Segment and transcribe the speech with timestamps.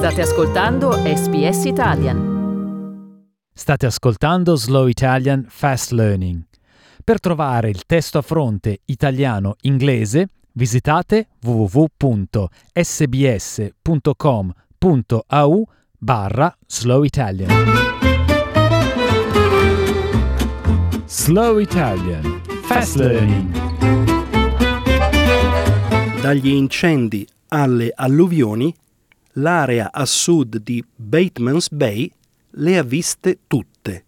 [0.00, 2.18] State ascoltando SBS Italian.
[3.52, 6.42] State ascoltando Slow Italian Fast Learning.
[7.04, 12.48] Per trovare il testo a fronte italiano-inglese visitate www.sbs.com.au
[15.98, 17.50] barra Slow Italian.
[21.04, 23.52] Slow Italian Fast Learning.
[26.22, 28.74] Dagli incendi alle alluvioni,
[29.34, 32.10] l'area a sud di Batemans Bay
[32.50, 34.04] le ha viste tutte.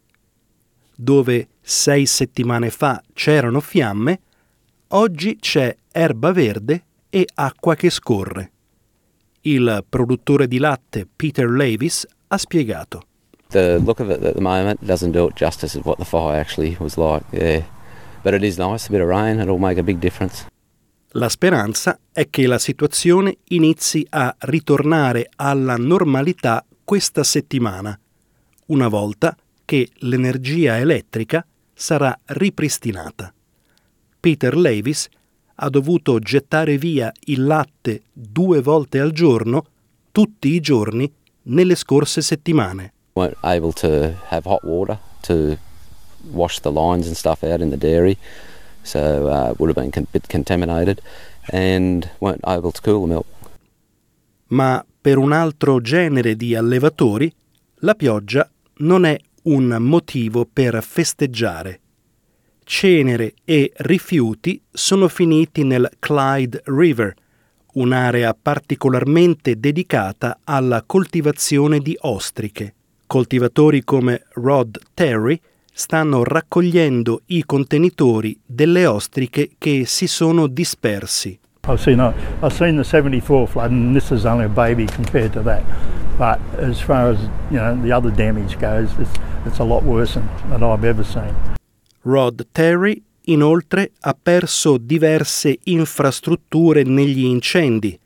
[0.94, 4.20] Dove sei settimane fa c'erano fiamme,
[4.88, 8.50] oggi c'è erba verde e acqua che scorre.
[9.42, 13.02] Il produttore di latte Peter Levis ha spiegato.
[13.48, 16.38] The look of it at the moment doesn't do it justice of what the fire
[16.38, 17.24] actually was like.
[17.32, 17.64] Yeah.
[18.22, 20.46] But it is nice, a bit of rain, it'll make a big difference.
[21.12, 27.98] La speranza è che la situazione inizi a ritornare alla normalità questa settimana,
[28.66, 33.32] una volta che l'energia elettrica sarà ripristinata.
[34.20, 35.08] Peter Levis
[35.56, 39.66] ha dovuto gettare via il latte due volte al giorno,
[40.12, 41.12] tutti i giorni,
[41.44, 42.92] nelle scorse settimane.
[43.14, 45.58] weren't able to have hot water to
[46.32, 48.16] wash the lines and stuff out in the dairy,
[48.82, 51.00] so uh, would have been bit contaminated,
[51.52, 53.26] and weren't able to cool the milk.
[54.48, 57.32] Ma per un altro genere di allevatori
[57.76, 61.80] la pioggia non è un motivo per festeggiare.
[62.64, 67.14] Cenere e rifiuti sono finiti nel Clyde River,
[67.74, 72.74] un'area particolarmente dedicata alla coltivazione di ostriche.
[73.06, 75.40] Coltivatori come Rod Terry
[75.72, 81.38] stanno raccogliendo i contenitori delle ostriche che si sono dispersi.
[81.66, 82.00] I've seen
[82.42, 85.62] I've seen the 74 flood, and this is only a baby compared to that.
[86.18, 87.18] But as far as
[87.50, 89.10] you know, the other damage goes, it's,
[89.46, 91.34] it's a lot worse than, than I've ever seen.
[92.02, 97.96] Rod Terry inoltre ha perso diverse infrastrutture negli incendi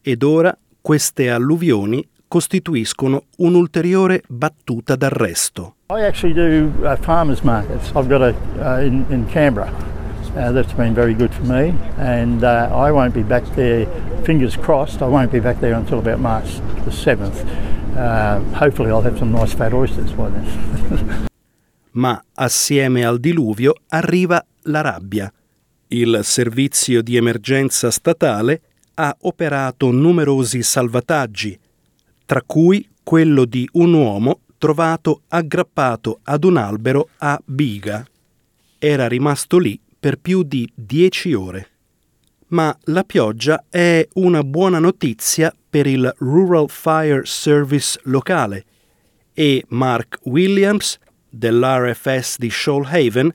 [0.00, 5.74] ed ora queste alluvioni costituiscono un'ulteriore battuta d'arresto.
[5.90, 7.90] I actually do uh, farmers markets.
[7.96, 9.68] I've got a uh, in, in Canberra.
[10.36, 13.84] Uh, that's been very good for me, and uh, I won't be back there.
[14.22, 17.42] Fingers crossed, I won't be back there until about March the seventh.
[17.96, 21.26] Uh, hopefully, I'll have some nice fat oysters by then.
[21.94, 25.32] Ma assieme al diluvio arriva la rabbia.
[25.88, 28.60] Il servizio di emergenza statale
[28.94, 31.58] ha operato numerosi salvataggi,
[32.30, 38.06] tra cui quello di un uomo trovato aggrappato ad un albero a Biga.
[38.78, 41.70] Era rimasto lì per più di dieci ore.
[42.50, 48.64] Ma la pioggia è una buona notizia per il Rural Fire Service locale
[49.34, 53.34] e Mark Williams dell'RFS di Shoalhaven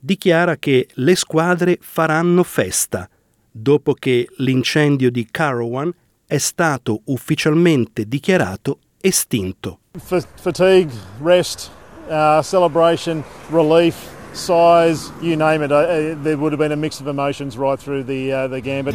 [0.00, 3.08] dichiara che le squadre faranno festa
[3.52, 5.94] dopo che l'incendio di Carawan
[6.26, 9.78] è stato ufficialmente dichiarato estinto.
[9.98, 11.70] Fatigue, rest,
[12.08, 13.96] uh, celebration, relief,
[14.32, 15.70] size, you name it.
[15.70, 18.60] Uh, uh, there would have been a mix of emotions right through the, uh, the
[18.60, 18.94] gambit.